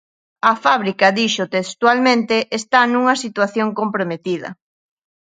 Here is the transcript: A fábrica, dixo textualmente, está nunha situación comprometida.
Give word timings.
A 0.51 0.53
fábrica, 0.63 1.15
dixo 1.19 1.45
textualmente, 1.57 2.35
está 2.59 2.79
nunha 2.85 3.15
situación 3.23 3.67
comprometida. 3.79 4.49